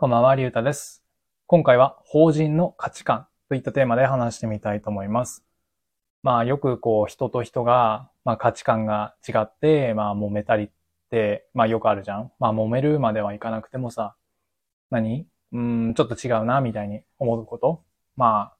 [0.00, 1.04] こんばんは、りゅうたです。
[1.46, 5.44] 今回は法人の価値観といったテーマで話してみたいと思います。
[6.22, 10.70] まあよくこう人と人が、まあ価値観が違って、まあ揉めたりっ
[11.10, 12.32] て、まあよくあるじゃん。
[12.38, 14.16] まあ揉めるまではいかなくてもさ、
[14.88, 15.26] 何？
[15.52, 17.84] うん、ちょっと違うな、みたいに思うこと？
[18.16, 18.56] まあ、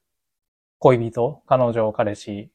[0.79, 2.50] 恋人、彼女、彼氏？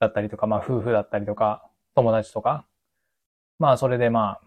[0.00, 2.66] だったりとか、まあ夫婦だったりとか、友達とか？
[3.58, 4.40] まあそれでまあ、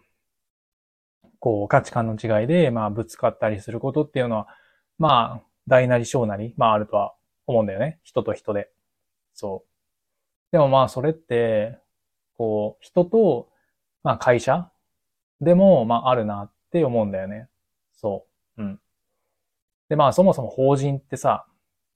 [1.39, 4.47] こう価値観の違いで、まあぶつかったりすることっていうのは、
[4.97, 7.13] まあ大なり小なり、まああるとは
[7.45, 7.99] 思うんだよね。
[8.03, 8.69] 人と人で。
[9.33, 10.51] そう。
[10.51, 11.77] でもまあそれって、
[12.37, 13.49] こう人と、
[14.03, 14.69] まあ会社
[15.41, 17.47] でも、まああるなって思うんだよね。
[17.93, 18.25] そ
[18.57, 18.61] う。
[18.63, 18.79] うん。
[19.89, 21.45] でまあそもそも法人ってさ、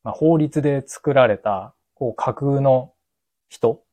[0.03, 2.93] まあ、法律で作られた、こう架空の
[3.49, 3.83] 人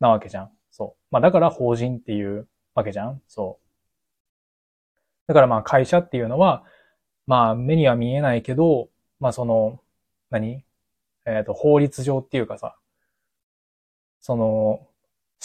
[0.00, 0.50] なわけじゃん。
[0.70, 1.04] そう。
[1.10, 3.20] まあだから法人っていうわけじゃん。
[3.28, 3.63] そう。
[5.26, 6.64] だからまあ会社っていうのは、
[7.26, 8.88] まあ目には見えないけど、
[9.20, 9.80] まあその、
[10.30, 10.64] 何？
[11.26, 12.76] えっ、と、法律上っていうかさ、
[14.20, 14.86] その、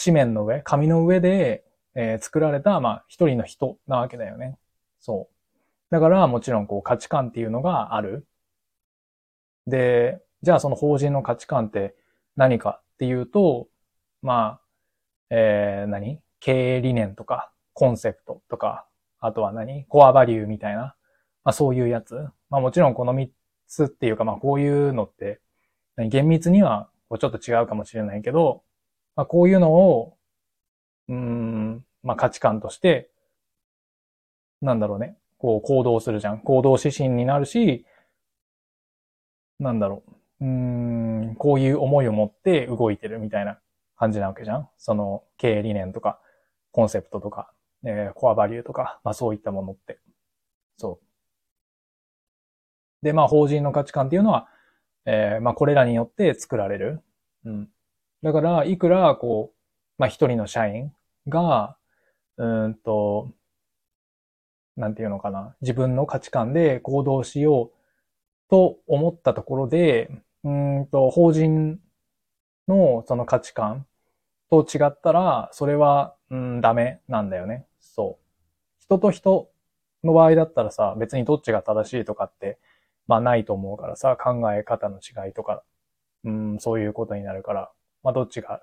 [0.02, 1.63] 紙面の上、紙の上で、
[1.95, 4.58] えー作られた、まあ一人の人なわけだよね。
[4.99, 5.36] そう。
[5.89, 8.27] だからもちろんこう価値観っていうのがある。
[9.67, 11.95] で、じゃあその法人の価値観って
[12.36, 13.67] 何かっていうと、
[14.21, 14.61] まあ、
[15.30, 16.19] えー、何？
[16.41, 18.86] 経営理念とか、コンセプトとか、
[19.20, 19.86] あとは何？
[19.86, 20.95] コアバリューみたいな、
[21.44, 22.16] まあそういうやつ。
[22.50, 23.30] まあもちろんこの3
[23.67, 25.39] つっていうか、まあこういうのって、
[26.09, 28.64] 厳密にはこうちょっと違うかもしれないけど、
[29.16, 30.17] まあこういうのを、
[31.09, 33.09] うーん、まあ価値観として、
[34.61, 36.39] なんだろうね、こう行動するじゃん。
[36.39, 37.86] 行動指針になるし、
[39.59, 40.04] なんだろ
[40.42, 43.59] う、うーん、こういう思いを持って動いてるみたいな
[43.98, 44.70] 感じなわけじゃん。
[44.78, 46.20] その経営理念とか、
[46.72, 47.52] コンセプトとか、
[47.85, 49.99] えーコアバリューとか、まあそういったものって。
[50.77, 50.99] そ
[53.02, 53.05] う。
[53.05, 54.47] で、まあ法人の価値観っていうのは、
[55.05, 57.02] えーまあこれらによって作られる。
[57.45, 57.69] うん。
[58.23, 59.58] だから、いくら、こう、
[59.98, 60.93] まあ一人の社員
[61.27, 61.77] が、
[62.37, 63.30] うんと、
[64.75, 67.77] なんていうのかな、自分の価値観で行動しよう
[68.49, 70.09] と思ったところで、
[70.43, 71.80] うんと、法人
[72.67, 73.87] のその価値観
[74.52, 77.67] と違ったら、それは、うん、ダメなんだよね。
[77.80, 78.26] そう。
[78.80, 79.50] 人と人
[80.04, 82.58] の場合だったらさ、別にどっちが正しいとかって、
[83.08, 85.64] まあないと思うからさ、考え方の違いとか、
[86.23, 87.72] うん、そういうことになるから、
[88.04, 88.62] まあどっちが、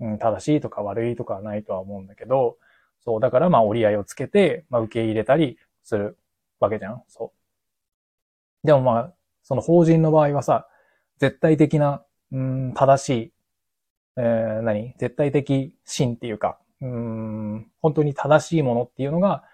[0.00, 2.58] うん、正しいとか悪いとかはないとは思うんだけど、
[3.04, 6.18] そう、だからまあ折り合いをつけて、まあ受け入れたりする
[6.60, 7.02] わけじゃん。
[7.08, 7.32] そ
[8.64, 8.66] う。
[8.66, 9.12] でもまあ、
[9.42, 10.68] その法人の場合はさ、
[11.18, 13.32] 絶対的な、うん、正しい、
[14.16, 14.94] えー、何？
[14.98, 19.44] 絶対的真っていうか、うん、本当に正しいものっていうのが、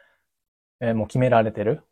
[0.80, 1.82] えーもう決められてる。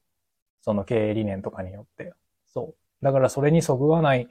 [0.63, 2.15] その経営理念とかによって。
[2.47, 3.05] そう。
[3.05, 4.29] だからそれにそぐわない、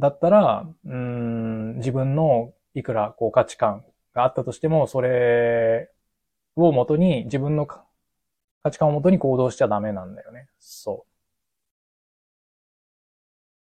[0.00, 3.84] だったら、うん、自分のいくらこう価値観
[4.14, 5.90] があったとしても、それ
[6.56, 7.84] をもとに、自分の価
[8.70, 10.48] 値観をもとに行動しちゃダメなんだよね。
[10.58, 11.10] そう。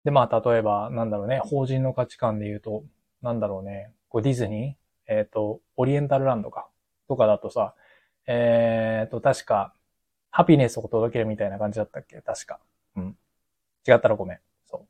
[0.06, 2.84] で、まあ、例えば、なんだろうね、法人の価値観で言うと、
[3.22, 6.68] なんだろうね、こうディズニーえっ、と、オリエンタルランドか、
[7.08, 7.76] とかだとさ、
[8.28, 9.74] えっ、と、確か、
[10.32, 12.22] ハピネスを届けるみたいな感じだったっけ？
[12.22, 12.60] 確か。
[12.96, 13.18] うん。
[13.88, 14.40] 違ったらごめん。
[14.66, 14.86] そ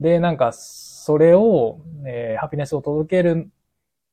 [0.00, 0.02] う。
[0.02, 3.50] で、なんか、それを、えーハピネスを届ける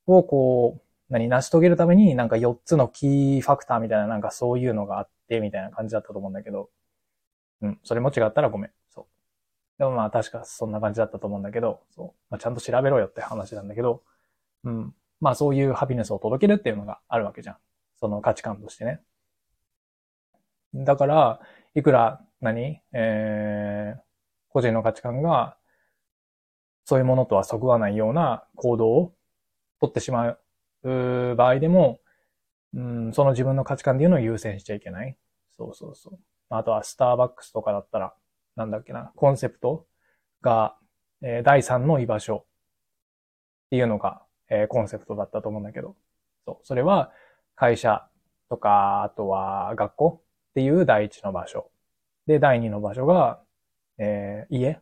[0.07, 6.69] をこう、何、成し遂げるためになんか4つのキーファクターみたいななんかそういうのがあってみたいな感じだったと思うんだけど、
[7.61, 8.71] うん、それも違ったらごめん。
[8.89, 9.05] そう。
[9.79, 12.07] でもまあ確かそんな感じだったと思うんだけど、そう。
[12.29, 14.03] まあ、ちゃんと調べろよって話なんだけど、
[14.65, 14.95] うん。
[15.25, 17.57] まあそういうハピネスを届けるっていうのがあるわけじゃん。
[17.99, 19.01] その価値観としてね。
[20.75, 21.39] だから、
[21.73, 24.01] いくら何、えー、
[24.49, 25.57] 個人の価値観が、
[26.83, 29.15] そういうものとはそぐわないような行動を
[29.81, 30.37] 取ってしま
[30.83, 32.01] う場合でも、
[32.75, 35.17] うん、その自分の価値観っていうのを優先しちゃいけない。
[35.57, 36.19] そうそうそう。
[36.49, 38.13] あとはスターバックスとかだったら、
[38.55, 39.87] なんだっけな、コンセプト
[40.43, 40.77] が、
[41.23, 45.95] えー第三の居場所っていうのが、えーコンセプトだったと思うんだけど、
[46.45, 46.57] そう。
[46.63, 47.11] それは
[47.55, 48.07] 会社
[48.49, 50.21] とか、あとは学校
[50.51, 51.69] っていう第一の場所。
[52.27, 53.41] で、第二の場所が、
[53.97, 54.79] えー家。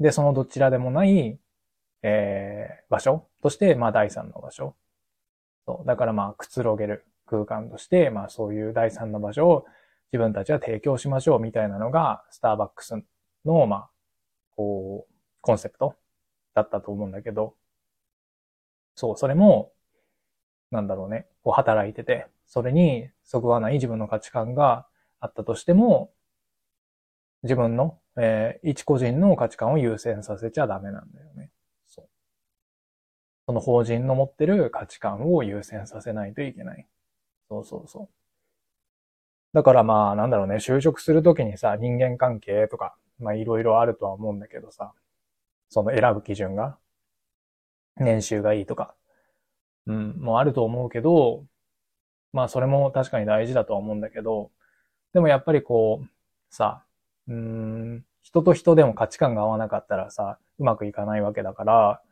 [0.00, 1.38] で、そのどちらでもない、
[2.02, 4.74] えー場所として、まあ第三の場所。
[5.66, 5.86] そう。
[5.86, 9.66] だからまあくつろげる空間として、まあそういう第三の場所を
[10.12, 12.94] 自分たちは提供しましょうみたいなのが、スターバックス
[13.46, 13.90] の、まあ、
[14.56, 15.96] こう、コンセプト
[16.54, 17.54] だったと思うんだけど、
[18.94, 19.72] そう、それも、
[20.70, 24.86] なんだろうね、こう働いてて、それにそぐわない自分の価値観が
[25.20, 26.12] あったとしても、
[27.42, 31.50] 自分の、えー、一個人の価値観を優先させちゃダメなんだよね。
[31.88, 32.08] そう。
[33.46, 36.86] その法人の持ってる価値観を優先させないといけない。
[37.48, 38.08] そうそうそう。
[39.52, 44.92] だからまあ、なんだろうね、就職するときにさ、人間関係とか、まあいろいろあるとは思うんだけどさ、
[45.70, 46.78] その選ぶ基準が、
[48.02, 48.94] 年収がいいとか、
[49.86, 51.44] うん、もあると思うけど、
[52.32, 54.50] まあそれも確かに大事だとは思うんだけど、
[55.12, 56.08] でもやっぱりこう、
[56.50, 56.84] さ、
[57.28, 62.02] うん、人と人でも価値観が合わなかったらさ、うまくいかないわけだから、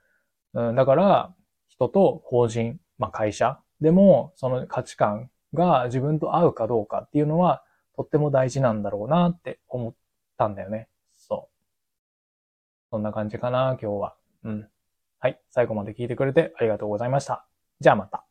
[0.54, 1.34] うん、だから、
[1.68, 7.64] 人と法人、まあ会社でも、その価値観が自分と合うかどうかっていうのは、
[7.96, 9.94] とっても大事なんだろうなって思っ
[10.36, 10.88] たんだよね。
[11.16, 11.60] そう。
[12.90, 14.14] そんな感じかな、今日は。
[14.44, 14.68] うん。
[15.20, 15.38] はい。
[15.50, 17.46] 最後まで聞いてくれてありがとうございました。
[17.80, 18.29] じゃあまた。